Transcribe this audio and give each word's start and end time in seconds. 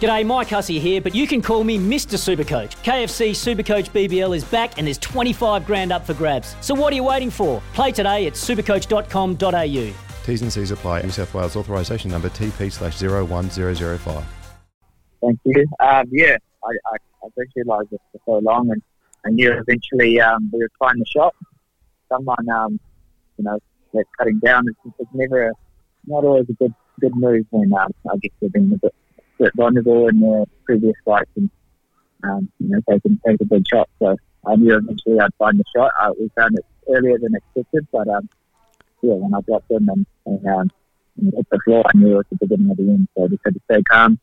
G'day, 0.00 0.26
Mike 0.26 0.48
Hussey 0.48 0.80
here, 0.80 1.00
but 1.00 1.14
you 1.14 1.28
can 1.28 1.40
call 1.40 1.62
me 1.62 1.78
Mr. 1.78 2.18
Supercoach. 2.18 2.74
KFC 2.82 3.30
Supercoach 3.30 3.90
BBL 3.90 4.36
is 4.36 4.42
back 4.42 4.76
and 4.76 4.88
there's 4.88 4.98
25 4.98 5.64
grand 5.64 5.92
up 5.92 6.04
for 6.04 6.14
grabs. 6.14 6.56
So 6.60 6.74
what 6.74 6.92
are 6.92 6.96
you 6.96 7.04
waiting 7.04 7.30
for? 7.30 7.62
Play 7.74 7.92
today 7.92 8.26
at 8.26 8.32
supercoach.com.au. 8.32 9.94
T's 10.24 10.42
and 10.42 10.52
C's 10.52 10.72
apply. 10.72 11.02
New 11.02 11.10
South 11.10 11.32
Wales 11.32 11.54
authorisation 11.54 12.10
number 12.10 12.28
TP 12.28 12.72
slash 12.72 13.00
01005. 13.00 14.24
Thank 15.20 15.38
you. 15.44 15.64
Um, 15.78 16.04
yeah, 16.10 16.38
I, 16.64 16.70
I, 16.92 16.96
I 17.22 17.28
visualised 17.38 17.90
this 17.90 18.00
for 18.10 18.20
so 18.26 18.38
long 18.38 18.72
and 18.72 18.82
I 19.24 19.30
knew 19.30 19.52
eventually 19.52 20.20
um, 20.20 20.50
we 20.52 20.58
would 20.58 20.72
find 20.76 21.00
the 21.00 21.06
shot. 21.06 21.36
Someone, 22.08 22.48
um, 22.48 22.80
you 23.38 23.44
know, 23.44 23.60
that's 23.92 24.08
cutting 24.18 24.40
down. 24.40 24.66
It's, 24.66 24.94
it's 24.98 25.10
never, 25.14 25.52
not 26.08 26.24
always 26.24 26.48
a 26.48 26.54
good 26.54 26.74
good 27.00 27.14
move 27.16 27.46
when 27.50 27.72
um, 27.72 27.92
I 28.10 28.16
guess 28.18 28.30
they've 28.40 28.52
been 28.52 28.72
a 28.72 28.78
bit, 28.78 28.94
bit 29.38 29.52
vulnerable 29.54 30.08
in 30.08 30.20
their 30.20 30.44
previous 30.64 30.94
fights 31.04 31.30
and, 31.36 31.50
um, 32.22 32.50
you 32.58 32.68
know, 32.68 32.80
taking, 32.88 33.18
take 33.26 33.40
a 33.40 33.44
big 33.44 33.64
shot. 33.66 33.88
So 33.98 34.16
I 34.46 34.56
knew 34.56 34.76
eventually 34.76 35.20
I'd 35.20 35.34
find 35.38 35.58
the 35.58 35.64
shot. 35.74 35.92
I, 36.00 36.10
we 36.10 36.30
found 36.36 36.58
it 36.58 36.64
earlier 36.88 37.18
than 37.18 37.34
expected, 37.34 37.86
but 37.92 38.08
um, 38.08 38.28
yeah, 39.02 39.14
when 39.14 39.34
I 39.34 39.40
dropped 39.42 39.70
him 39.70 39.88
and, 39.88 40.06
and, 40.26 40.46
um, 40.46 40.70
and 41.20 41.32
hit 41.34 41.46
the 41.50 41.58
floor, 41.64 41.82
I 41.86 41.96
knew 41.96 42.12
it 42.12 42.16
was 42.16 42.26
the 42.30 42.36
beginning 42.36 42.70
of 42.70 42.76
the 42.76 42.82
end. 42.84 43.08
So 43.16 43.24
I 43.24 43.28
just 43.28 43.42
had 43.44 43.54
to 43.54 43.60
stay 43.70 43.82
calm, 43.90 44.18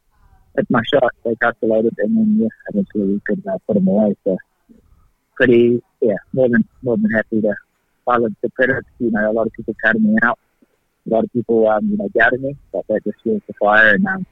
hit 0.56 0.70
my 0.70 0.82
shot, 0.92 1.12
stay 1.22 1.36
calculated, 1.42 1.94
and 2.00 2.18
then 2.18 2.38
yeah, 2.42 2.48
eventually 2.70 3.14
we 3.14 3.22
could 3.26 3.46
uh, 3.48 3.58
put 3.68 3.78
him 3.78 3.88
away. 3.88 4.16
So 4.24 4.38
pretty, 5.36 5.82
yeah, 6.02 6.16
more 6.34 6.50
than 6.50 6.68
more 6.82 6.98
than 6.98 7.12
happy 7.12 7.42
to 7.42 7.54
silence 8.06 8.36
the 8.42 8.50
critics. 8.52 8.88
You 9.00 9.12
know, 9.12 9.32
a 9.32 9.34
lot 9.34 9.48
of 9.48 9.54
people 9.54 9.76
counted 9.84 10.04
me 10.04 10.18
out. 10.22 10.40
A 11.08 11.10
lot 11.10 11.24
of 11.24 11.34
people, 11.34 11.68
um, 11.68 11.88
you 11.90 11.98
know, 11.98 12.10
doubted 12.10 12.42
me, 12.42 12.56
but 12.72 12.86
that 12.88 13.04
just 13.04 13.22
fuels 13.24 13.42
the 13.48 13.54
fire. 13.54 13.96
And 13.96 14.06
um, 14.08 14.26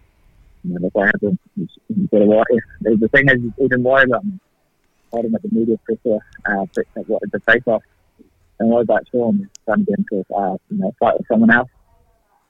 you 0.63 0.73
know, 0.73 0.79
that's 0.81 0.93
what 0.93 1.07
happens. 1.07 1.39
You, 1.55 1.67
you 1.89 2.07
get 2.07 2.21
a 2.21 2.25
lot. 2.25 2.47
The 2.81 3.09
thing 3.09 3.29
is, 3.29 3.51
even 3.59 3.83
more 3.83 4.01
about 4.01 4.25
me, 4.25 4.39
holding 5.11 5.35
up 5.35 5.41
the 5.41 5.49
media 5.51 5.77
pressure, 5.85 6.19
uh, 6.45 6.65
what 7.07 7.21
the 7.31 7.39
face 7.41 7.63
off, 7.67 7.83
and 8.59 8.69
what 8.69 8.81
about 8.81 9.03
Sean 9.11 9.49
trying 9.65 9.79
to 9.79 9.83
get 9.85 9.99
into 9.99 10.25
a 10.31 10.35
uh, 10.35 10.57
you 10.69 10.77
know 10.77 10.93
fight 10.99 11.17
with 11.17 11.27
someone 11.27 11.51
else? 11.51 11.69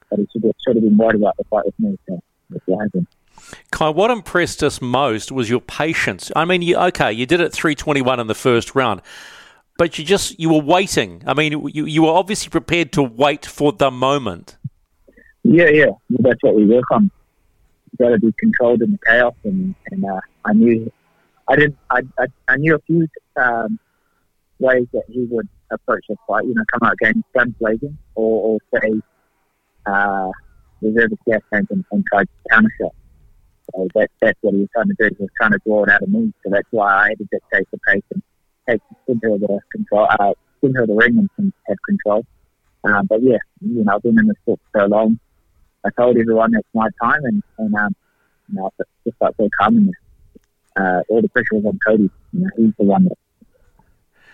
But 0.09 0.19
he 0.19 0.27
should 0.33 0.43
have, 0.43 0.55
should 0.65 0.75
have 0.75 0.83
been 0.83 0.97
worried 0.97 1.15
about 1.15 1.37
the 1.37 1.43
fight 1.45 1.65
with 1.65 1.79
me. 1.79 1.97
So 2.07 2.19
that's 2.49 2.63
what 2.65 2.83
happened. 2.83 3.07
Kai, 3.71 3.89
what 3.89 4.11
impressed 4.11 4.63
us 4.63 4.81
most 4.81 5.31
was 5.31 5.49
your 5.49 5.61
patience. 5.61 6.31
I 6.35 6.45
mean, 6.45 6.61
you, 6.61 6.75
okay, 6.77 7.11
you 7.11 7.25
did 7.25 7.41
it 7.41 7.53
321 7.53 8.19
in 8.19 8.27
the 8.27 8.35
first 8.35 8.75
round, 8.75 9.01
but 9.77 9.97
you 9.97 10.03
just, 10.03 10.39
you 10.39 10.49
were 10.49 10.61
waiting. 10.61 11.23
I 11.25 11.33
mean, 11.33 11.69
you, 11.73 11.85
you 11.85 12.03
were 12.03 12.11
obviously 12.11 12.49
prepared 12.49 12.91
to 12.93 13.03
wait 13.03 13.45
for 13.45 13.71
the 13.71 13.91
moment. 13.91 14.57
Yeah, 15.43 15.69
yeah. 15.69 15.91
That's 16.09 16.41
what 16.41 16.55
we 16.55 16.65
work 16.65 16.83
on. 16.91 17.11
Got 17.97 18.09
to 18.09 18.19
be 18.19 18.33
controlled 18.39 18.81
in 18.81 18.91
the 18.91 18.99
chaos. 19.05 19.35
And, 19.43 19.75
and 19.91 20.05
uh, 20.05 20.21
I 20.45 20.53
knew, 20.53 20.91
I 21.47 21.55
didn't, 21.55 21.77
I, 21.89 22.01
I, 22.17 22.25
I 22.47 22.55
knew 22.57 22.75
a 22.75 22.79
few 22.79 23.07
um, 23.35 23.79
ways 24.59 24.87
that 24.93 25.03
he 25.07 25.25
would 25.25 25.47
approach 25.71 26.05
a 26.09 26.15
fight, 26.27 26.45
you 26.45 26.53
know, 26.53 26.63
come 26.71 26.87
out 26.87 26.93
against 26.93 27.23
guns 27.33 27.53
blazing 27.59 27.97
or, 28.15 28.59
or 28.73 28.79
say, 28.79 29.01
uh, 29.85 30.29
reserve 30.81 31.09
his 31.09 31.19
gas 31.27 31.41
tank 31.51 31.67
and, 31.71 31.83
and 31.91 32.03
try 32.11 32.23
to 32.23 32.29
counter 32.51 32.71
shot. 32.79 32.93
So 33.73 33.87
that, 33.95 34.09
that's 34.21 34.37
what 34.41 34.53
he 34.53 34.61
was 34.61 34.69
trying 34.73 34.87
to 34.87 34.95
do. 34.97 35.15
He 35.17 35.23
was 35.23 35.31
trying 35.37 35.51
to 35.51 35.59
draw 35.65 35.83
it 35.83 35.89
out 35.89 36.01
of 36.01 36.09
me. 36.09 36.33
So 36.43 36.51
that's 36.51 36.67
why 36.71 36.93
I 36.93 37.09
had 37.09 37.17
to 37.19 37.27
dictate 37.31 37.67
the 37.71 37.77
pace 37.87 38.03
and 38.13 38.23
take 38.69 38.81
of 39.07 39.19
the 39.19 39.59
control, 39.71 40.07
uh, 40.09 40.33
center 40.61 40.85
the 40.87 40.93
ring 40.93 41.29
and, 41.37 41.53
have 41.67 41.77
control. 41.85 42.25
Um, 42.83 43.07
but 43.07 43.21
yeah, 43.21 43.37
you 43.61 43.83
know, 43.83 43.95
I've 43.95 44.01
been 44.01 44.17
in 44.17 44.27
the 44.27 44.35
sport 44.41 44.59
for 44.71 44.81
so 44.81 44.87
long. 44.87 45.19
I 45.85 45.89
told 45.97 46.17
everyone 46.17 46.55
it's 46.55 46.67
my 46.73 46.87
time, 47.01 47.23
and, 47.23 47.43
and 47.57 47.75
um, 47.75 47.95
you 48.49 48.55
know, 48.55 48.71
I 48.79 48.83
just 49.05 49.17
so 49.19 49.49
calm 49.59 49.77
in 49.77 49.91
Uh, 50.75 51.01
all 51.09 51.21
the 51.21 51.29
pressure 51.29 51.55
was 51.55 51.65
on 51.65 51.79
Cody. 51.85 52.09
You 52.33 52.39
know, 52.41 52.49
he's 52.57 52.73
the 52.77 52.85
one 52.85 53.03
that 53.05 53.17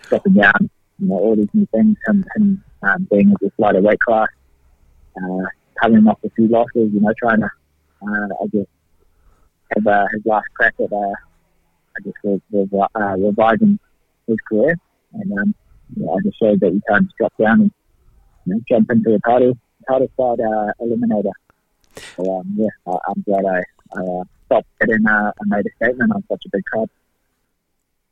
dropping 0.08 0.34
down. 0.34 0.70
You 0.98 1.08
know, 1.08 1.14
all 1.14 1.36
these 1.36 1.48
new 1.52 1.66
things, 1.72 1.96
and, 2.06 2.24
and 2.34 2.60
um, 2.82 3.06
being 3.10 3.30
at 3.30 3.40
this 3.40 3.52
lighter 3.58 3.80
weight 3.80 4.00
class, 4.00 4.28
uh, 5.16 5.46
coming 5.80 6.06
off 6.06 6.18
a 6.24 6.30
few 6.30 6.48
losses. 6.48 6.90
You 6.92 7.00
know, 7.00 7.12
trying 7.18 7.40
to, 7.40 7.50
uh, 8.02 8.28
I 8.42 8.46
guess, 8.52 8.66
have 9.74 9.86
uh, 9.86 10.06
his 10.12 10.22
last 10.24 10.46
crack 10.56 10.74
at, 10.80 10.92
uh, 10.92 10.96
I 11.96 11.98
guess, 12.04 12.14
with, 12.22 12.42
with 12.50 12.72
uh, 12.72 13.16
reviving 13.18 13.78
his 14.26 14.38
career. 14.48 14.78
And 15.12 15.32
um, 15.38 15.54
yeah, 15.96 16.10
I 16.10 16.16
just 16.22 16.38
showed 16.38 16.60
that 16.60 16.72
you 16.72 16.82
can't 16.88 17.04
just 17.04 17.16
drop 17.16 17.32
down 17.38 17.60
and 17.60 17.70
you 18.44 18.54
know, 18.54 18.60
jump 18.68 18.90
into 18.90 19.14
a 19.14 19.20
title, 19.20 19.58
fight 20.16 20.40
uh, 20.40 20.72
eliminator. 20.80 21.32
So 22.16 22.40
um, 22.40 22.54
yeah, 22.56 22.68
I, 22.86 23.10
am 23.10 23.24
glad 23.24 23.44
I, 23.44 23.62
I 23.98 24.02
uh, 24.02 24.24
stopped 24.46 24.68
it 24.80 24.90
and 24.90 25.06
uh, 25.06 25.32
I 25.40 25.44
made 25.46 25.66
a 25.66 25.70
statement 25.76 26.12
on 26.12 26.24
such 26.28 26.42
a 26.46 26.48
big 26.50 26.64
card. 26.72 26.90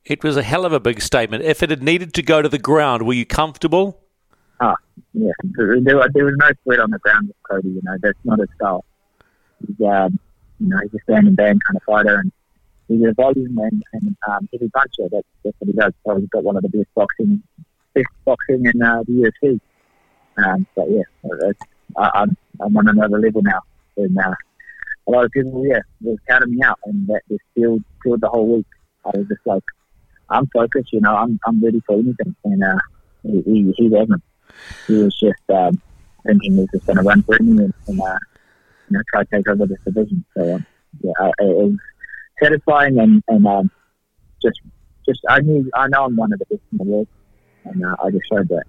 It 0.04 0.22
was 0.22 0.36
a 0.36 0.42
hell 0.42 0.66
of 0.66 0.72
a 0.72 0.80
big 0.80 1.00
statement. 1.00 1.44
If 1.44 1.62
it 1.62 1.70
had 1.70 1.82
needed 1.82 2.12
to 2.14 2.22
go 2.22 2.42
to 2.42 2.48
the 2.48 2.58
ground, 2.58 3.06
were 3.06 3.14
you 3.14 3.24
comfortable? 3.24 4.00
Ah, 4.60 4.76
yeah. 5.14 5.32
There, 5.42 5.80
there 5.80 5.96
was 5.96 6.36
no 6.38 6.50
sweat 6.62 6.80
on 6.80 6.90
the 6.90 6.98
ground 6.98 7.28
with 7.28 7.36
Cody. 7.42 7.68
You 7.68 7.80
know, 7.82 7.96
that's 8.02 8.18
not 8.24 8.38
his 8.38 8.48
style. 8.56 8.84
He's, 9.66 9.86
um, 9.86 10.18
you 10.60 10.68
know, 10.68 10.78
he's 10.82 10.94
a 10.94 11.02
standing 11.04 11.34
band 11.34 11.62
kind 11.64 11.76
of 11.76 11.82
fighter, 11.84 12.20
and 12.20 12.32
he's 12.86 13.02
a 13.06 13.14
volume 13.14 13.56
and, 13.58 13.82
and 13.94 14.16
um, 14.28 14.48
heavy 14.52 14.68
puncher. 14.68 15.08
That's, 15.10 15.26
that's 15.42 15.56
what 15.58 15.68
he 15.68 15.72
does. 15.72 15.92
So 16.06 16.16
he's 16.16 16.28
got 16.28 16.44
one 16.44 16.56
of 16.56 16.62
the 16.62 16.68
best 16.68 16.94
boxing, 16.94 17.42
best 17.94 18.06
boxing 18.26 18.66
in 18.66 18.82
uh, 18.82 19.02
the 19.06 19.32
UFC. 19.42 19.60
Um, 20.36 20.66
but 20.74 20.86
yeah, 20.90 21.02
I, 21.96 22.10
I'm, 22.14 22.36
I'm 22.60 22.76
on 22.76 22.88
another 22.88 23.18
level 23.18 23.42
now. 23.42 23.60
And 23.96 24.18
uh, 24.18 24.34
a 25.06 25.10
lot 25.10 25.24
of 25.24 25.30
people, 25.32 25.64
yeah, 25.66 25.80
was 26.00 26.18
counting 26.28 26.54
me 26.54 26.62
out, 26.62 26.78
and 26.84 27.06
that 27.08 27.22
just 27.28 27.42
filled, 27.54 27.82
filled 28.02 28.20
the 28.20 28.28
whole 28.28 28.56
week. 28.56 28.66
I 29.04 29.10
was 29.16 29.26
just 29.28 29.46
like, 29.46 29.62
I'm 30.30 30.46
focused, 30.48 30.92
you 30.92 31.00
know, 31.00 31.14
I'm, 31.14 31.38
I'm 31.46 31.62
ready 31.62 31.82
for 31.86 31.94
anything. 31.94 32.34
And 32.44 32.64
uh, 32.64 32.78
he, 33.22 33.42
he, 33.42 33.74
he 33.76 33.88
wasn't. 33.88 34.22
He 34.86 34.94
was 34.94 35.14
just 35.20 35.42
um, 35.50 35.80
thinking 36.26 36.54
he 36.54 36.60
was 36.60 36.68
just 36.72 36.86
going 36.86 36.96
to 36.96 37.02
run 37.02 37.22
for 37.22 37.38
me 37.40 37.64
and, 37.64 37.74
and 37.86 38.00
uh, 38.00 38.18
you 38.88 38.96
know, 38.96 39.02
try 39.12 39.24
to 39.24 39.30
take 39.30 39.48
over 39.48 39.66
this 39.66 39.78
division. 39.84 40.24
So, 40.36 40.54
um, 40.54 40.66
yeah, 41.02 41.12
it 41.38 41.56
was 41.56 41.76
satisfying 42.42 42.98
and, 42.98 43.22
and 43.28 43.46
um, 43.46 43.70
just, 44.42 44.60
just 45.06 45.20
I 45.28 45.40
knew, 45.40 45.70
I 45.74 45.88
know 45.88 46.04
I'm 46.06 46.16
one 46.16 46.32
of 46.32 46.38
the 46.38 46.46
best 46.46 46.62
in 46.72 46.78
the 46.78 46.84
world, 46.84 47.08
and 47.66 47.84
uh, 47.84 47.96
I 48.02 48.10
just 48.10 48.24
showed 48.32 48.48
that. 48.48 48.64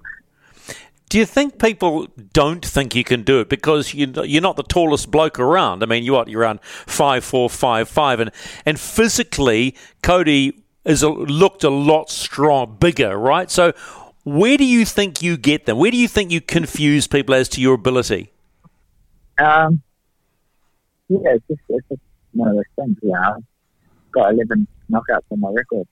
Do 1.16 1.20
you 1.20 1.26
think 1.26 1.60
people 1.60 2.08
don't 2.34 2.66
think 2.66 2.94
you 2.94 3.06
can 3.06 3.24
do 3.24 3.40
it 3.40 3.48
because 3.48 3.94
you, 3.94 4.12
you're 4.26 4.42
not 4.42 4.58
the 4.58 4.64
tallest 4.64 5.12
bloke 5.12 5.40
around? 5.40 5.82
I 5.82 5.86
mean, 5.86 6.04
you 6.04 6.18
are 6.18 6.26
you're 6.28 6.42
around 6.42 6.60
five 6.62 7.24
four, 7.24 7.50
five 7.50 7.88
five, 7.88 8.20
and 8.20 8.32
and 8.66 8.78
physically, 8.78 9.78
Cody 10.04 10.62
is 10.84 11.04
a, 11.04 11.08
looked 11.08 11.64
a 11.64 11.70
lot 11.70 12.10
strong, 12.10 12.76
bigger, 12.82 13.18
right? 13.18 13.50
So, 13.50 13.72
where 14.26 14.58
do 14.58 14.66
you 14.66 14.84
think 14.84 15.22
you 15.22 15.38
get 15.38 15.66
them? 15.66 15.78
Where 15.78 15.90
do 15.90 15.96
you 15.96 16.10
think 16.10 16.32
you 16.32 16.42
confuse 16.42 17.08
people 17.08 17.34
as 17.34 17.48
to 17.48 17.62
your 17.62 17.76
ability? 17.76 18.34
Um, 19.38 19.82
yeah, 21.08 21.20
it's 21.24 21.48
just, 21.48 21.62
it's 21.70 21.88
just 21.88 22.02
one 22.34 22.50
of 22.50 22.56
those 22.56 22.66
things. 22.76 22.98
Yeah, 23.02 23.36
I've 23.38 24.12
got 24.12 24.34
11 24.34 24.68
knockouts 24.92 25.32
on 25.32 25.40
my 25.40 25.50
record. 25.54 25.88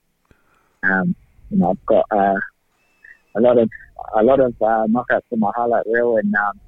Um, 0.82 1.16
you 1.48 1.56
know, 1.56 1.70
I've 1.70 1.86
got 1.86 2.04
uh, 2.10 2.34
a 3.34 3.40
lot 3.40 3.58
of 3.58 3.68
a 4.14 4.22
lot 4.22 4.40
of 4.40 4.54
uh, 4.60 4.86
knockouts 4.86 5.22
on 5.32 5.40
my 5.40 5.50
highlight 5.54 5.84
reel, 5.86 6.16
and 6.16 6.34
um, 6.34 6.60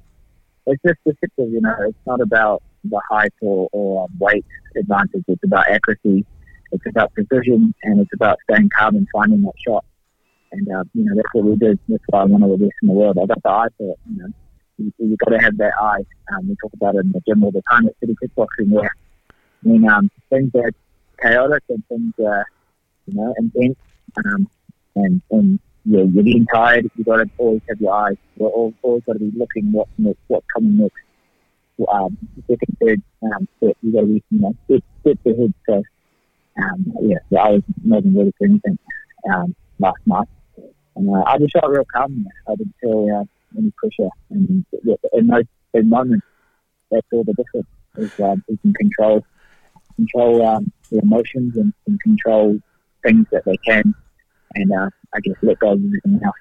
it's 0.65 0.81
just 0.85 0.99
deceptive. 1.05 1.51
You 1.51 1.61
know, 1.61 1.75
it's 1.81 1.97
not 2.05 2.21
about 2.21 2.63
the 2.83 3.01
height 3.09 3.33
or, 3.41 3.69
or 3.71 4.07
weight 4.19 4.45
advantage. 4.75 5.23
It's 5.27 5.43
about 5.43 5.69
accuracy. 5.69 6.25
It's 6.71 6.85
about 6.85 7.13
precision, 7.13 7.73
and 7.83 8.01
it's 8.01 8.13
about 8.13 8.37
staying 8.49 8.69
calm 8.77 8.95
and 8.95 9.07
finding 9.13 9.41
that 9.43 9.53
shot. 9.65 9.85
And 10.51 10.67
uh, 10.69 10.83
you 10.93 11.05
know, 11.05 11.15
that's 11.15 11.29
what 11.33 11.45
we 11.45 11.55
do. 11.55 11.77
That's 11.87 12.03
why 12.07 12.21
I'm 12.21 12.31
one 12.31 12.43
of 12.43 12.49
the 12.49 12.57
best 12.57 12.73
in 12.81 12.89
the 12.89 12.93
world. 12.93 13.17
I 13.21 13.25
got 13.25 13.43
the 13.43 13.49
eye 13.49 13.67
for 13.77 13.93
it. 13.93 13.99
You 14.09 14.17
know, 14.23 14.27
you, 14.77 14.93
you 14.97 15.17
got 15.17 15.31
to 15.31 15.39
have 15.39 15.57
that 15.57 15.73
eye. 15.79 16.03
Um, 16.33 16.49
we 16.49 16.55
talk 16.61 16.73
about 16.73 16.95
it 16.95 16.99
in 16.99 17.11
the 17.11 17.21
gym 17.27 17.43
all 17.43 17.51
the 17.51 17.61
time 17.69 17.87
at 17.87 17.97
City 17.99 18.15
Kickboxing, 18.21 18.69
where 18.69 18.91
when 19.63 19.87
um, 19.89 20.11
things 20.29 20.51
are 20.55 20.71
chaotic 21.21 21.63
and 21.69 21.83
things 21.87 22.13
are, 22.25 22.45
you 23.05 23.15
know, 23.15 23.33
intense, 23.37 23.77
um, 24.25 24.49
and 24.95 25.21
and 25.31 25.59
yeah, 25.87 26.03
you're 26.03 26.23
getting 26.23 26.45
tired. 26.47 26.89
You've 26.95 27.07
got 27.07 27.17
to 27.17 27.29
always 27.37 27.61
have 27.69 27.79
your 27.79 27.93
eyes. 27.93 28.17
You're 28.35 28.49
always, 28.49 28.73
always 28.81 29.03
got 29.05 29.13
to 29.13 29.19
be 29.19 29.31
looking 29.37 29.71
what's 29.71 29.89
next, 29.97 30.19
what's 30.27 30.45
coming 30.53 30.77
next. 30.77 30.95
um, 31.89 32.17
second, 32.45 32.77
third 32.81 33.01
um, 33.23 33.47
set. 33.59 33.77
You 33.81 33.93
got 33.93 34.01
to 34.01 34.07
be, 34.07 34.23
you 34.29 34.39
know, 34.39 34.53
step, 34.65 34.83
step 35.01 35.17
ahead. 35.25 35.53
So, 35.65 35.83
um, 36.61 36.93
yeah, 37.01 37.17
yeah, 37.29 37.39
I 37.39 37.49
was 37.51 37.63
not 37.85 38.03
ready 38.03 38.33
for 38.37 38.47
anything 38.47 38.77
um, 39.33 39.55
last 39.79 40.01
night. 40.05 40.27
And 40.97 41.15
uh, 41.15 41.23
I 41.25 41.37
just 41.37 41.53
felt 41.53 41.69
real 41.71 41.85
calm. 41.95 42.27
I 42.49 42.55
didn't 42.55 42.75
feel 42.81 43.07
uh, 43.15 43.57
any 43.57 43.71
pressure. 43.77 44.09
And 44.29 44.65
in 45.13 45.27
those, 45.27 45.45
moments, 45.85 46.25
that's 46.91 47.07
all 47.13 47.23
the 47.23 47.33
difference. 47.33 47.67
Is 47.95 48.19
um, 48.19 48.43
you 48.49 48.57
can 48.57 48.73
control 48.73 49.25
control 49.95 50.45
um, 50.45 50.71
their 50.91 51.01
emotions 51.01 51.55
and, 51.55 51.73
and, 51.87 51.99
control 52.01 52.59
things 53.03 53.25
that 53.31 53.43
they 53.45 53.57
can, 53.57 53.95
and 54.55 54.71
uh, 54.71 54.89
I 55.13 55.19
guess 55.21 55.35
let 55.41 55.59
go 55.59 55.73
of 55.73 55.79
everything 55.83 56.19
else. 56.23 56.35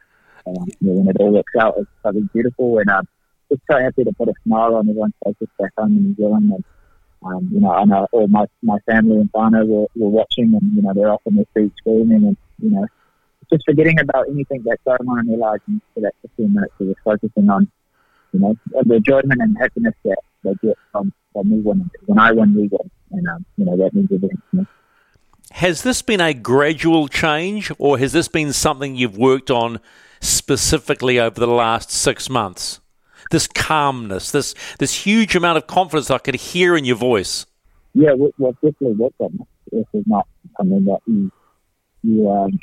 Um, 0.47 0.67
when 0.81 1.09
it 1.09 1.17
all 1.19 1.33
works 1.33 1.53
out, 1.59 1.75
it's 1.79 1.91
something 2.03 2.29
beautiful, 2.33 2.79
and 2.79 2.89
uh, 2.89 3.03
just 3.51 3.63
so 3.71 3.79
happy 3.79 4.05
to 4.05 4.13
put 4.13 4.29
a 4.29 4.35
smile 4.45 4.77
on 4.77 4.89
everyone's 4.89 5.15
faces 5.25 5.49
back 5.59 5.73
home 5.77 5.97
in 5.97 6.05
New 6.05 6.15
Zealand. 6.15 6.53
And, 6.53 6.65
um, 7.25 7.49
you 7.53 7.61
know, 7.61 7.71
I 7.71 7.85
know 7.85 8.07
all 8.13 8.29
my 8.29 8.47
my 8.63 8.79
family 8.87 9.19
and 9.19 9.33
whānau 9.33 9.67
were, 9.67 9.87
were 9.97 10.09
watching, 10.09 10.55
and 10.55 10.73
you 10.75 10.83
know, 10.83 10.93
they're 10.95 11.11
off 11.11 11.23
on 11.27 11.37
their 11.37 11.47
feet 11.55 11.73
screaming, 11.79 12.25
and 12.25 12.37
you 12.61 12.71
know, 12.71 12.87
just 13.51 13.65
forgetting 13.65 13.99
about 13.99 14.29
anything 14.29 14.63
that's 14.65 14.83
going 14.85 15.09
on 15.09 15.21
in 15.21 15.27
their 15.27 15.39
lives, 15.39 15.63
and 15.67 15.81
for 15.95 16.01
that 16.01 16.15
15 16.23 16.53
minutes, 16.53 16.73
were 16.79 16.95
focusing 17.05 17.51
on, 17.51 17.71
you 18.33 18.41
know, 18.41 18.57
the 18.71 18.95
enjoyment 18.95 19.41
and 19.41 19.57
happiness 19.59 19.95
that 20.05 20.19
they 20.45 20.55
get 20.63 20.79
from 20.93 21.13
from 21.33 21.51
me 21.51 21.61
winning. 21.61 21.91
When 22.07 22.19
I 22.19 22.33
win, 22.33 22.55
we 22.55 22.69
win, 22.69 22.91
and 23.13 23.29
um, 23.29 23.45
you 23.57 23.65
know, 23.65 23.77
that 23.77 23.95
means 23.95 24.11
everything 24.13 24.43
to 24.51 24.57
me. 24.59 24.67
Has 25.57 25.83
this 25.83 26.03
been 26.03 26.21
a 26.21 26.35
gradual 26.35 27.09
change, 27.09 27.73
or 27.79 27.97
has 27.97 28.13
this 28.13 28.29
been 28.29 28.53
something 28.53 28.95
you've 28.95 29.17
worked 29.17 29.51
on 29.51 29.81
specifically 30.21 31.19
over 31.19 31.41
the 31.41 31.47
last 31.47 31.91
six 31.91 32.29
months? 32.29 32.81
This 33.31 33.47
calmness, 33.47 34.31
this 34.31 34.55
this 34.79 34.93
huge 35.07 35.35
amount 35.35 35.57
of 35.57 35.67
confidence 35.67 36.11
I 36.11 36.19
could 36.19 36.35
hear 36.35 36.77
in 36.77 36.85
your 36.85 36.97
voice. 36.97 37.47
Yeah, 37.95 38.13
well, 38.13 38.33
well 38.37 38.53
definitely 38.53 38.97
worked 38.97 39.19
on 39.19 39.39
this. 39.39 39.47
This 39.73 40.01
is 40.01 40.07
not 40.07 40.29
something 40.59 40.85
that 40.85 40.99
you 41.07 41.33
you 42.03 42.31
um, 42.31 42.61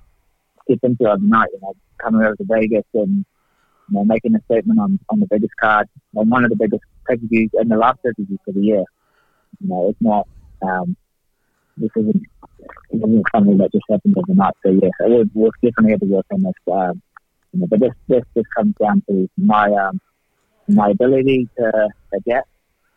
step 0.66 0.78
into 0.84 1.10
overnight. 1.10 1.50
You 1.52 1.62
know, 1.64 1.74
coming 1.98 2.22
over 2.22 2.36
to 2.36 2.46
Vegas 2.48 2.86
and 2.94 3.26
you 3.90 3.96
know, 3.96 4.06
making 4.06 4.36
a 4.36 4.42
statement 4.44 4.80
on, 4.80 5.00
on 5.10 5.20
the 5.20 5.28
biggest 5.32 5.58
card, 5.60 5.90
on 6.16 6.30
one 6.30 6.44
of 6.44 6.52
the 6.52 6.58
biggest 6.58 6.84
pay-per-views 7.10 7.50
and 7.56 7.72
the 7.72 7.76
last 7.76 8.04
pay-per-view 8.04 8.38
for 8.46 8.52
the 8.52 8.62
year. 8.62 8.84
You 9.62 9.68
know, 9.68 9.90
it's 9.90 10.00
not 10.00 10.28
um, 10.62 10.96
this 11.78 11.90
isn't, 11.96 12.24
this 12.92 13.02
isn't 13.02 13.26
something 13.34 13.58
that 13.58 13.72
just 13.72 13.86
happened 13.90 14.16
overnight. 14.18 14.54
So 14.64 14.72
yeah, 14.72 14.90
we've, 15.08 15.30
we've 15.34 15.52
definitely 15.62 15.92
had 15.92 16.02
to 16.02 16.08
work 16.08 16.26
on 16.32 16.42
this. 16.42 16.54
Um, 16.72 17.02
you 17.52 17.60
know, 17.60 17.68
but 17.68 17.80
this 17.80 17.94
this 18.08 18.24
just 18.36 18.48
comes 18.56 18.76
down 18.80 19.04
to 19.10 19.30
my 19.38 19.72
um, 19.72 20.00
my 20.68 20.90
ability 20.90 21.48
to 21.58 21.90
adapt 22.14 22.50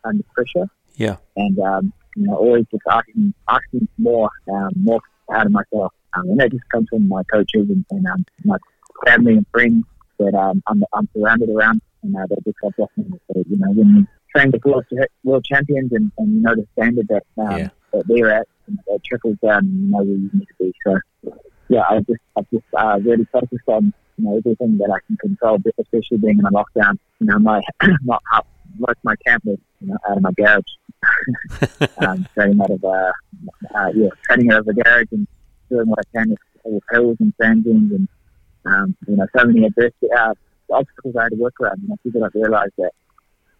under 0.03 0.23
pressure. 0.33 0.67
Yeah, 0.95 1.17
and 1.35 1.59
um, 1.59 1.93
you 2.15 2.27
know, 2.27 2.35
always 2.35 2.65
just 2.71 2.83
asking 2.89 3.33
asking 3.47 3.87
more 3.97 4.29
um, 4.51 4.71
more 4.75 4.99
out 5.31 5.45
of 5.45 5.51
myself, 5.51 5.93
um, 6.13 6.29
and 6.29 6.39
that 6.39 6.51
just 6.51 6.67
comes 6.69 6.87
from 6.89 7.07
my 7.07 7.23
coaches 7.31 7.69
and, 7.69 7.85
and 7.91 8.07
um, 8.07 8.25
my 8.43 8.57
family 9.05 9.33
and 9.33 9.45
friends 9.51 9.85
that 10.19 10.33
um, 10.33 10.63
I'm, 10.67 10.83
I'm 10.93 11.07
surrounded 11.15 11.49
around, 11.49 11.81
and 12.01 12.15
uh, 12.15 12.25
that 12.29 12.43
just 12.43 12.57
helps 12.61 12.97
me. 12.97 13.05
So, 13.27 13.43
you 13.47 13.57
know, 13.57 13.71
when 13.71 13.95
you 13.95 14.07
train 14.33 14.49
the 14.49 14.59
world, 14.65 14.85
world 15.23 15.45
champions 15.45 15.91
and, 15.91 16.11
and 16.17 16.35
you 16.35 16.41
know 16.41 16.55
the 16.55 16.65
standard 16.73 17.07
that 17.09 17.23
um, 17.37 17.57
yeah 17.57 17.69
that 17.93 18.07
they're 18.07 18.31
at, 18.31 18.47
and 18.67 18.79
that 18.87 19.03
trickles 19.03 19.37
down 19.41 19.65
and 19.65 19.81
you 19.81 19.91
know 19.91 19.97
where 19.97 20.15
you 20.15 20.29
need 20.33 20.47
to 20.47 20.53
be. 20.59 20.73
So, 20.85 20.99
yeah, 21.69 21.83
I 21.89 21.99
just, 21.99 22.21
I 22.37 22.41
just 22.51 22.65
uh, 22.77 22.99
really 23.01 23.25
focused 23.31 23.67
on, 23.67 23.93
you 24.17 24.25
know, 24.25 24.37
everything 24.37 24.77
that 24.77 24.91
I 24.91 24.99
can 25.07 25.17
control, 25.17 25.59
especially 25.79 26.17
being 26.17 26.39
in 26.39 26.45
a 26.45 26.51
lockdown. 26.51 26.97
You 27.19 27.27
know, 27.27 27.39
my, 27.39 27.61
my 28.03 28.17
most 28.79 28.91
of 28.91 29.03
my 29.03 29.15
camp 29.25 29.45
was, 29.45 29.57
you 29.81 29.87
know, 29.87 29.97
out 30.09 30.17
of 30.17 30.23
my 30.23 30.31
garage. 30.37 30.63
um, 31.99 32.27
training 32.33 32.61
out 32.61 32.71
of, 32.71 32.83
uh, 32.83 33.11
uh, 33.75 33.91
yeah, 33.93 34.09
training 34.23 34.51
out 34.51 34.59
of 34.59 34.65
the 34.65 34.73
garage 34.73 35.07
and 35.11 35.27
doing 35.69 35.87
what 35.87 35.99
I 35.99 36.17
can 36.17 36.29
with, 36.29 36.39
with 36.65 36.83
hills 36.91 37.17
and 37.19 37.33
sand 37.41 37.63
dunes 37.63 37.91
and, 37.91 38.07
um, 38.65 38.95
you 39.07 39.15
know, 39.15 39.27
so 39.37 39.45
many 39.45 39.65
adversity, 39.65 40.07
uh, 40.17 40.33
obstacles 40.71 41.15
I 41.17 41.23
had 41.23 41.29
to 41.29 41.35
work 41.35 41.53
around. 41.61 41.81
You 41.81 41.89
know, 41.89 41.95
people 42.03 42.21
don't 42.21 42.35
realise 42.35 42.71
that 42.77 42.91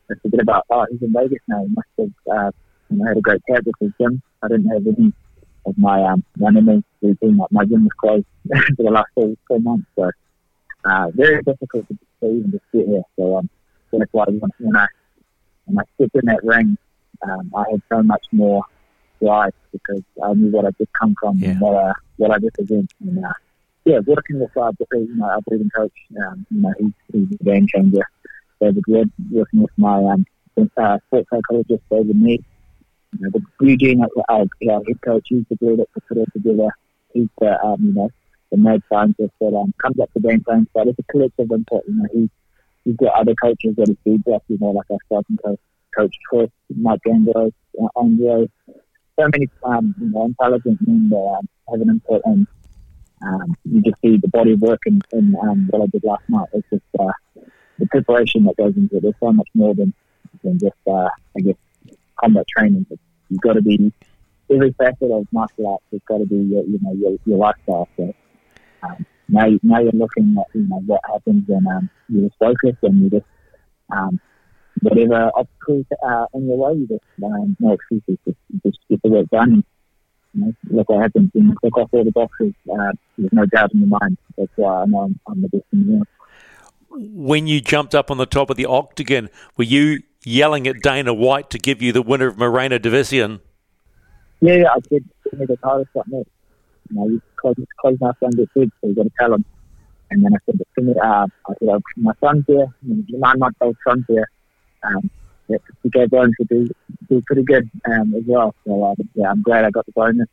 they 0.10 0.16
forget 0.22 0.42
about, 0.42 0.66
oh, 0.70 0.86
he's 0.92 1.02
in 1.02 1.14
Vegas 1.14 1.40
now. 1.48 1.64
He 1.64 1.74
must 1.74 1.88
have, 1.98 2.38
uh, 2.38 2.52
and 2.90 3.04
I 3.04 3.10
had 3.10 3.18
a 3.18 3.22
great 3.22 3.42
camp 3.48 3.66
with 3.66 3.76
his 3.80 3.92
gym. 4.00 4.22
I 4.44 4.48
didn't 4.48 4.68
have 4.68 4.86
any 4.86 5.14
of 5.66 5.78
my 5.78 6.02
um, 6.04 6.24
running 6.38 6.84
routine. 7.02 7.40
My 7.52 7.66
gym 7.66 7.84
was 7.84 7.94
closed 8.00 8.26
for 8.76 8.84
the 8.84 8.92
last 8.92 9.08
four, 9.16 9.34
four 9.48 9.60
months, 9.60 9.88
so 9.96 10.10
uh, 10.86 11.10
very 11.14 11.42
difficult 11.44 11.88
to, 11.88 11.98
to 12.22 12.30
even 12.30 12.52
just 12.52 12.64
get 12.74 12.88
here. 12.88 13.04
So 13.18 13.38
um, 13.38 13.50
that's 13.92 14.12
why 14.12 14.26
when, 14.28 14.52
when 14.60 14.76
I 14.76 14.88
when 15.66 15.80
I 15.80 15.84
stepped 15.96 16.16
in 16.16 16.26
that 16.26 16.44
ring, 16.44 16.78
um, 17.24 17.52
I 17.56 17.64
had 17.72 17.82
so 17.92 18.04
much 18.04 18.26
more 18.32 18.64
drive 19.22 19.54
because 19.72 20.04
I 20.24 20.34
knew 20.34 20.52
what 20.52 20.66
I 20.66 20.72
just 20.78 20.92
come 20.94 21.16
from 21.20 21.38
yeah. 21.38 21.50
and 21.50 21.62
what 21.62 21.76
I 21.76 21.94
what 22.18 22.32
I 22.32 22.36
represent. 22.36 22.92
And 23.02 23.26
uh, 23.26 23.34
yeah, 23.86 24.00
working 24.06 24.40
with 24.40 24.56
uh, 24.56 24.72
you 24.92 25.16
know, 25.16 25.26
our 25.26 25.42
breathing 25.42 25.72
coach, 25.76 25.94
um, 26.26 26.46
you 26.52 26.62
know, 26.62 26.74
he's, 26.80 26.92
he's 27.12 27.40
a 27.40 27.44
game 27.44 27.68
changer. 27.68 28.04
David 28.62 28.84
Wood, 28.88 29.12
working 29.32 29.62
with 29.62 29.72
my 29.78 29.98
um, 29.98 30.26
uh, 30.58 30.98
sports 31.08 31.30
psychologist 31.30 31.84
David 31.92 32.16
Mead, 32.16 32.44
you 33.14 33.20
know, 33.22 33.30
the 33.34 33.66
Eugene, 33.66 34.04
our, 34.30 34.46
our 34.70 34.84
head 34.88 35.02
coach, 35.02 35.28
he's 35.30 35.44
the 35.50 35.56
glue 35.56 35.78
that 35.78 35.88
put 36.08 36.18
it 36.18 36.34
together. 36.34 36.70
He's 37.14 37.28
the, 37.40 37.64
um, 37.64 37.84
you 37.84 37.94
know, 37.94 38.10
the 38.52 38.58
mad 38.58 38.82
scientist 38.92 39.34
that 39.40 39.56
um, 39.56 39.74
comes 39.82 40.00
up 40.00 40.10
with 40.14 40.24
game 40.24 40.44
plans, 40.44 40.68
but 40.74 40.88
it's 40.88 41.00
a 41.00 41.04
collective 41.04 41.52
input. 41.52 41.84
You 41.88 41.96
know, 41.96 42.08
he, 42.14 42.30
he's 42.86 42.96
got 42.96 43.14
other 43.14 43.34
coaches 43.42 43.76
that 43.78 43.88
he 43.88 43.98
feeds 44.04 44.28
off, 44.28 44.44
you 44.48 44.58
know, 44.60 44.72
like 44.72 44.86
our 44.90 44.98
starting 45.06 45.38
coach, 45.38 45.60
Coach 45.96 46.16
Chris, 46.30 46.50
Mike 46.76 47.02
Ambrose, 47.08 47.52
uh, 47.82 47.88
Andre. 47.96 48.50
So 49.20 49.28
many, 49.32 49.50
um, 49.64 49.96
you 50.00 50.10
know, 50.10 50.26
intelligent 50.26 50.80
men 50.86 51.10
that 51.10 51.18
um, 51.18 51.50
have 51.72 51.82
an 51.82 51.90
input, 51.90 52.22
and 52.26 52.48
um, 53.24 53.58
you 53.66 53.82
just 53.82 54.00
see 54.02 54.18
the 54.18 54.28
body 54.28 54.52
of 54.52 54.62
work 54.62 54.82
in, 54.86 55.02
in 55.12 55.36
um, 55.42 55.68
what 55.72 55.82
I 55.82 55.88
did 55.88 56.04
last 56.04 56.24
night. 56.30 56.50
It's 56.54 56.68
just 56.70 56.84
uh, 57.00 57.12
the 57.80 57.88
preparation 57.88 58.44
that 58.44 58.58
goes 58.58 58.78
into 58.78 58.98
it. 58.98 59.02
There's 59.02 59.16
so 59.20 59.32
much 59.32 59.50
more 59.56 59.74
than 59.74 59.92
than 60.44 60.60
just, 60.60 60.76
uh, 60.88 61.10
I 61.36 61.40
guess, 61.42 61.56
combat 62.20 62.46
training. 62.48 62.86
But 62.90 63.00
You've 63.30 63.42
got 63.42 63.54
to 63.54 63.62
be 63.62 63.92
every 64.52 64.74
facet 64.74 65.12
of 65.12 65.28
martial 65.32 65.68
arts 65.68 65.84
has 65.92 66.02
got 66.08 66.20
to 66.20 66.26
be 66.26 66.36
your, 66.36 66.64
you 66.64 66.80
know 66.82 66.94
your, 66.94 67.18
your 67.26 67.38
lifestyle. 67.38 67.88
So 67.98 68.14
um, 68.84 69.06
now 69.28 69.48
now 69.64 69.80
you're 69.80 69.92
looking 69.92 70.36
at 70.40 70.46
you 70.54 70.68
know 70.68 70.82
what 70.86 71.02
happens 71.06 71.44
when 71.48 71.68
um, 71.68 71.90
you 72.08 72.28
just 72.28 72.40
focus 72.40 72.78
and 72.84 73.04
you 73.04 73.10
just 73.10 73.26
um, 73.92 74.20
whatever 74.82 75.32
obstacles 75.36 75.86
are 76.02 76.28
in 76.34 76.48
your 76.48 76.58
way, 76.58 76.74
you 76.80 76.88
just 76.88 77.04
um, 77.24 77.58
no 77.60 77.74
excuses, 77.74 78.18
just, 78.26 78.38
just 78.64 78.78
get 78.90 79.02
the 79.04 79.10
work 79.10 79.30
done. 79.30 79.54
And, 79.54 79.64
you 80.34 80.46
know, 80.46 80.54
look 80.70 80.90
what 80.90 81.02
happens. 81.02 81.32
You 81.34 81.54
click 81.60 81.78
off 81.78 81.90
all 81.92 82.04
the 82.04 82.12
boxes. 82.12 82.54
Uh, 82.72 82.92
there's 83.18 83.34
no 83.34 83.46
doubt 83.46 83.74
in 83.74 83.80
your 83.80 84.00
mind. 84.00 84.18
That's 84.38 84.52
why 84.56 84.84
I 84.84 84.86
know 84.86 85.02
I'm, 85.02 85.20
I'm 85.28 85.42
the 85.42 85.50
best 85.50 85.64
in 85.74 85.88
the 85.88 85.94
world. 85.94 86.08
When 86.90 87.48
you 87.48 87.60
jumped 87.60 87.96
up 87.96 88.12
on 88.12 88.18
the 88.18 88.26
top 88.26 88.50
of 88.50 88.58
the 88.58 88.66
octagon, 88.66 89.30
were 89.58 89.64
you 89.64 90.04
yelling 90.28 90.68
at 90.68 90.82
Dana 90.82 91.14
White 91.14 91.50
to 91.52 91.58
give 91.58 91.82
you 91.82 91.92
the 91.92 92.02
winner 92.02 92.28
of 92.28 92.38
Moreno 92.38 92.78
Deiveson. 92.78 93.40
Yeah, 94.42 94.56
yeah, 94.56 94.68
I 94.76 94.80
did. 94.80 95.06
Me 95.34 95.46
the 95.46 95.58
title 95.58 95.86
shot 95.94 96.06
next. 96.08 96.30
You 96.90 96.96
know, 96.96 97.08
you 97.08 97.22
close, 97.38 97.56
close 97.80 97.98
my 98.00 98.12
son 98.20 98.32
gets 98.32 98.52
so 98.54 98.68
you 98.84 98.96
got 98.96 99.04
to 99.04 99.12
tell 99.20 99.34
him. 99.34 99.46
And 100.10 100.24
then 100.24 100.34
I 100.34 100.38
said, 100.46 100.60
to 100.76 100.82
me, 100.82 100.94
uh, 101.02 101.28
I 101.48 101.54
said, 101.60 101.68
oh, 101.70 101.82
my 101.98 102.14
son's 102.22 102.46
here, 102.48 102.68
nine 102.82 103.40
month 103.40 103.58
old 103.60 103.76
son's 103.86 104.06
here. 104.08 104.30
Um, 104.84 105.10
yeah, 105.50 105.58
he 105.84 105.90
gave 105.90 106.10
bonus 106.10 106.36
to 106.40 106.46
do, 106.46 106.70
do 107.10 107.22
pretty 107.26 107.44
good 107.44 107.70
um, 107.90 108.14
as 108.16 108.24
well. 108.26 108.54
So 108.66 108.84
uh, 108.84 108.96
yeah, 109.16 109.32
I'm 109.32 109.42
glad 109.42 109.66
I 109.66 109.70
got 109.70 109.86
the 109.86 109.92
bonus 109.94 110.28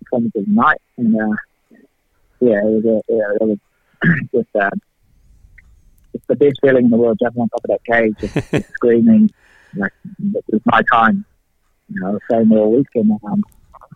performance 0.00 0.32
of 0.36 0.46
the 0.46 0.50
night. 0.50 0.80
And 0.96 1.14
uh, 1.14 1.36
yeah, 2.40 2.58
it 2.58 2.64
was, 2.64 2.84
a, 2.84 3.12
yeah, 3.12 3.24
it 3.40 3.42
was 3.42 3.58
just 4.34 4.56
uh, 4.56 4.70
it's 6.28 6.40
the 6.40 6.44
best 6.44 6.58
feeling 6.62 6.86
in 6.86 6.90
the 6.90 6.96
world, 6.96 7.18
jumping 7.22 7.42
on 7.42 7.48
top 7.48 7.64
of 7.64 7.70
that 7.70 7.84
cage, 7.84 8.50
just 8.50 8.72
screaming, 8.74 9.30
like 9.76 9.92
it 10.04 10.44
was 10.48 10.62
my 10.66 10.82
time. 10.92 11.24
You 11.88 12.00
know, 12.00 12.18
was 12.30 12.46
all 12.50 12.76
week, 12.76 12.86
and 12.94 13.12
um, 13.24 13.44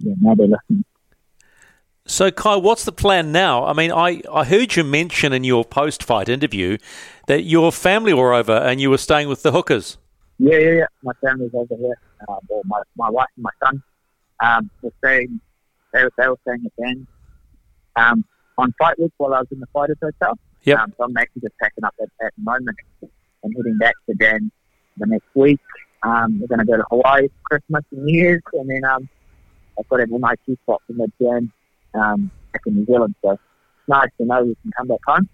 yeah, 0.01 0.15
now 0.21 0.35
they're 0.35 0.47
listening. 0.47 0.85
So, 2.05 2.31
Kai, 2.31 2.57
what's 2.57 2.85
the 2.85 2.93
plan 2.93 3.33
now? 3.33 3.65
I 3.65 3.73
mean, 3.75 3.93
I, 3.93 4.23
I 4.33 4.45
heard 4.45 4.77
you 4.77 4.85
mention 4.85 5.33
in 5.33 5.45
your 5.45 5.65
post 5.65 6.03
fight 6.03 6.29
interview 6.29 6.79
that 7.27 7.43
your 7.43 7.71
family 7.71 8.15
were 8.15 8.33
over 8.33 8.53
and 8.53 8.81
you 8.81 8.89
were 8.89 8.99
staying 8.99 9.29
with 9.29 9.43
the 9.43 9.53
Hookers. 9.53 9.99
Yeah, 10.39 10.57
yeah, 10.57 10.71
yeah. 10.71 10.87
My 11.03 11.13
family's 11.23 11.51
over 11.53 11.77
here. 11.77 11.99
Um, 12.29 12.39
well, 12.49 12.63
my, 12.65 12.81
my 12.97 13.11
wife 13.11 13.29
and 13.37 13.45
my 13.45 13.51
son 13.63 13.83
um, 14.41 14.71
were 14.81 14.93
staying, 14.99 15.39
they, 15.93 16.05
were, 16.05 16.13
they 16.17 16.29
were 16.29 16.39
staying 16.43 16.65
at 16.65 16.73
Dan 16.83 17.07
um, 17.97 18.25
on 18.57 18.73
fight 18.79 18.99
week 18.99 19.13
while 19.19 19.35
I 19.35 19.41
was 19.41 19.49
in 19.51 19.61
the 19.61 19.67
Fighters 19.67 19.99
Hotel. 20.01 20.39
Yep. 20.65 20.79
Um, 20.79 20.95
so 20.97 21.05
I'm 21.05 21.17
actually 21.17 21.43
just 21.43 21.59
packing 21.59 21.85
up 21.85 21.95
at, 22.01 22.09
at 22.25 22.33
the 22.37 22.43
moment 22.43 22.77
and 23.43 23.55
heading 23.57 23.79
back 23.79 23.95
to 24.09 24.15
Dan 24.15 24.51
the 24.97 25.07
next 25.07 25.29
week. 25.35 25.61
Um, 26.03 26.41
we're 26.41 26.47
going 26.47 26.61
to 26.61 26.65
go 26.65 26.77
to 26.77 26.85
Hawaii 26.91 27.29
for 27.29 27.43
Christmas 27.45 27.85
and 27.93 28.05
New 28.05 28.19
Year's, 28.19 28.43
and 28.53 28.69
then 28.69 28.85
um, 28.85 29.09
I've 29.79 29.89
got 29.89 30.01
a 30.01 30.07
nice 30.07 30.37
spot 30.63 30.83
for 30.87 30.93
mid-Jan 30.93 31.51
um, 31.95 32.31
back 32.53 32.63
in 32.67 32.75
New 32.77 32.87
Zealand. 32.87 33.15
So 33.23 33.33
it's 33.33 33.43
nice 33.89 34.09
to 34.19 34.25
know 34.25 34.45
we 34.45 34.57
can 34.63 34.73
come 34.77 34.89
back 34.89 35.01
home, 35.07 35.29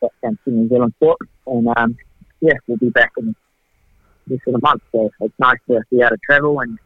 back 0.00 0.10
down 0.22 0.38
to 0.44 0.50
New 0.50 0.68
Zealand 0.68 0.94
sport, 0.96 1.18
and 1.46 1.68
um, 1.76 1.96
yeah, 2.40 2.54
we'll 2.66 2.78
be 2.78 2.90
back 2.90 3.12
in 3.18 3.34
this 4.26 4.38
sort 4.44 4.56
of 4.56 4.62
month. 4.62 4.82
So 4.92 5.10
it's 5.20 5.34
nice 5.38 5.58
to 5.68 5.80
be 5.90 6.00
able 6.00 6.10
to 6.10 6.18
travel 6.24 6.60
and 6.60 6.78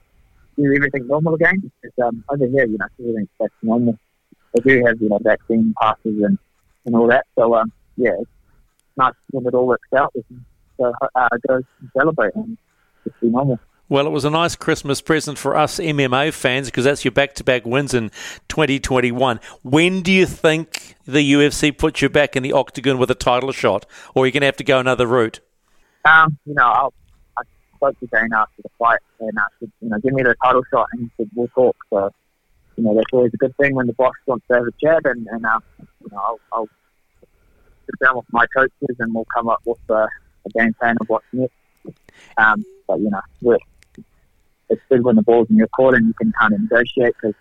do 0.56 0.72
everything 0.74 1.06
normal 1.06 1.34
again. 1.34 1.70
Because 1.82 1.98
um, 2.06 2.24
over 2.28 2.46
here, 2.46 2.66
you 2.66 2.78
know, 2.78 2.86
everything's 2.98 3.28
back 3.38 3.50
to 3.60 3.66
normal. 3.66 3.98
They 4.54 4.62
do 4.62 4.84
have, 4.86 5.00
you 5.00 5.08
know, 5.08 5.18
vaccine 5.22 5.74
passes 5.80 6.22
and, 6.22 6.38
and 6.86 6.94
all 6.94 7.08
that. 7.08 7.26
So, 7.36 7.54
um, 7.54 7.70
yeah, 7.96 8.12
it's 8.20 8.30
nice 8.96 9.12
when 9.30 9.46
it 9.46 9.54
all 9.54 9.66
works 9.66 9.88
out. 9.96 10.12
We 10.14 10.22
can 10.22 10.44
go, 10.78 10.92
uh, 11.14 11.28
go 11.46 11.54
and 11.56 11.64
celebrate 11.96 12.34
and 12.34 12.56
just 13.04 13.20
be 13.20 13.28
normal. 13.28 13.60
Well, 13.88 14.06
it 14.06 14.10
was 14.10 14.24
a 14.24 14.30
nice 14.30 14.56
Christmas 14.56 15.00
present 15.00 15.38
for 15.38 15.56
us 15.56 15.78
MMA 15.78 16.32
fans 16.32 16.66
because 16.66 16.84
that's 16.84 17.04
your 17.04 17.12
back 17.12 17.34
to 17.34 17.44
back 17.44 17.64
wins 17.64 17.94
in 17.94 18.10
2021. 18.48 19.38
When 19.62 20.02
do 20.02 20.10
you 20.10 20.26
think 20.26 20.96
the 21.06 21.32
UFC 21.34 21.76
puts 21.76 22.02
you 22.02 22.08
back 22.08 22.34
in 22.34 22.42
the 22.42 22.52
octagon 22.52 22.98
with 22.98 23.12
a 23.12 23.14
title 23.14 23.52
shot, 23.52 23.86
or 24.14 24.24
are 24.24 24.26
you 24.26 24.32
going 24.32 24.40
to 24.40 24.46
have 24.46 24.56
to 24.56 24.64
go 24.64 24.80
another 24.80 25.06
route? 25.06 25.38
Um, 26.04 26.36
you 26.46 26.54
know, 26.54 26.64
I'll, 26.64 26.94
I 27.38 27.42
spoke 27.76 28.00
to 28.00 28.06
Dana 28.06 28.38
after 28.38 28.62
the 28.62 28.70
fight 28.76 28.98
and 29.20 29.38
I 29.38 29.44
said, 29.60 29.70
you 29.80 29.88
know, 29.88 29.98
give 29.98 30.14
me 30.14 30.24
the 30.24 30.34
title 30.42 30.62
shot 30.68 30.88
and 30.92 31.02
he 31.02 31.10
said, 31.16 31.30
we'll 31.36 31.48
talk. 31.48 31.76
So, 31.90 32.12
you 32.76 32.84
know, 32.84 32.94
that's 32.94 33.12
always 33.12 33.32
a 33.34 33.36
good 33.36 33.56
thing 33.56 33.74
when 33.74 33.86
the 33.86 33.92
boss 33.94 34.12
wants 34.26 34.46
to 34.48 34.54
have 34.54 34.64
a 34.64 34.72
chat 34.84 35.02
and, 35.04 35.26
and 35.28 35.44
uh, 35.44 35.58
you 35.78 36.08
know, 36.10 36.18
I'll, 36.18 36.40
I'll 36.52 36.68
sit 37.86 37.94
down 38.04 38.16
with 38.16 38.26
my 38.32 38.46
coaches 38.54 38.96
and 38.98 39.14
we'll 39.14 39.26
come 39.34 39.48
up 39.48 39.60
with 39.64 39.78
a, 39.88 40.06
a 40.46 40.50
game 40.58 40.74
plan 40.74 40.96
of 41.00 41.08
what's 41.08 41.26
next. 41.32 41.54
Um, 42.36 42.64
but, 42.86 43.00
you 43.00 43.10
know, 43.10 43.58
it's 44.68 44.82
good 44.88 45.02
when 45.04 45.16
the 45.16 45.22
ball's 45.22 45.48
in 45.50 45.56
your 45.56 45.68
court 45.68 45.94
and 45.94 46.06
you 46.06 46.14
can 46.14 46.32
kind 46.38 46.52
of 46.52 46.60
negotiate 46.60 47.14
because 47.20 47.34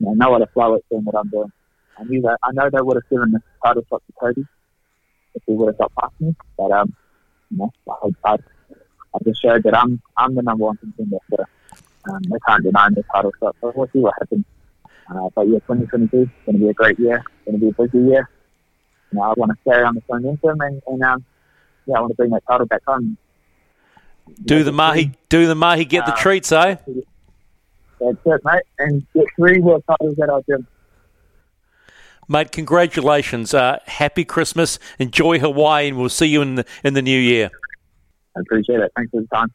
you 0.00 0.06
know, 0.06 0.14
no 0.14 0.34
other 0.34 0.48
flow 0.52 0.74
is 0.76 0.82
doing 0.90 1.04
what 1.04 1.16
I'm 1.16 1.28
doing. 1.28 1.52
I 1.98 2.04
knew 2.04 2.22
that. 2.22 2.38
I 2.42 2.50
know 2.52 2.68
they 2.70 2.80
would 2.80 2.96
have 2.96 3.08
given 3.08 3.32
the 3.32 3.40
title 3.64 3.84
shot 3.88 4.02
to 4.06 4.12
Cody 4.20 4.44
if 5.34 5.42
he 5.46 5.52
would 5.52 5.68
have 5.68 5.78
got 5.78 5.92
past 6.00 6.14
me, 6.20 6.34
but 6.56 6.70
um, 6.72 6.94
you 7.50 7.58
know, 7.58 7.72
I, 7.88 8.32
I, 8.32 8.32
I 8.34 9.18
just 9.24 9.40
showed 9.40 9.62
that 9.62 9.76
I'm 9.76 10.02
I'm 10.16 10.34
the 10.34 10.42
number 10.42 10.64
one 10.64 10.76
contender. 10.76 11.18
So 11.30 11.44
they 12.28 12.38
can't 12.46 12.62
deny 12.62 12.88
me 12.88 12.96
the 12.96 13.04
title 13.14 13.32
shot. 13.40 13.56
So 13.60 13.72
we'll 13.74 13.88
see 13.92 14.00
what 14.00 14.14
happens. 14.18 14.44
Uh, 15.10 15.28
but 15.34 15.48
yeah, 15.48 15.58
2022 15.60 16.22
is 16.22 16.28
going 16.46 16.58
to 16.58 16.64
be 16.64 16.68
a 16.68 16.74
great 16.74 16.98
year. 16.98 17.16
It's 17.16 17.44
going 17.44 17.60
to 17.60 17.66
be 17.66 17.68
a 17.68 17.86
busy 17.86 17.98
year. 18.06 18.28
You 19.12 19.18
know, 19.18 19.22
I 19.22 19.34
want 19.36 19.52
to 19.52 19.70
carry 19.70 19.84
on 19.84 19.94
the 19.94 20.02
momentum 20.08 20.60
and, 20.60 20.82
and 20.86 21.02
um, 21.02 21.24
yeah, 21.86 21.96
I 21.96 22.00
want 22.00 22.12
to 22.12 22.16
bring 22.16 22.30
that 22.30 22.42
title 22.46 22.66
back 22.66 22.82
home. 22.86 23.16
Do 24.44 24.64
the 24.64 24.72
mahi, 24.72 25.12
do 25.28 25.46
the 25.46 25.54
mahi, 25.54 25.84
get 25.84 26.06
the 26.06 26.12
Uh, 26.12 26.16
treats, 26.16 26.50
eh? 26.50 26.76
That's 28.00 28.16
it, 28.24 28.40
mate. 28.44 28.62
And 28.78 29.06
get 29.14 29.26
three 29.36 29.60
world 29.60 29.84
titles 29.86 30.18
at 30.22 30.30
our 30.30 30.42
gym. 30.48 30.66
Mate, 32.26 32.52
congratulations. 32.52 33.52
Uh, 33.52 33.78
happy 33.84 34.24
Christmas. 34.24 34.78
Enjoy 34.98 35.38
Hawaii, 35.38 35.88
and 35.88 35.98
we'll 35.98 36.08
see 36.08 36.26
you 36.26 36.40
in 36.40 36.54
the, 36.54 36.64
in 36.82 36.94
the 36.94 37.02
new 37.02 37.18
year. 37.18 37.50
I 38.34 38.40
appreciate 38.40 38.80
it. 38.80 38.90
Thanks 38.96 39.10
for 39.10 39.20
the 39.20 39.26
time. 39.28 39.52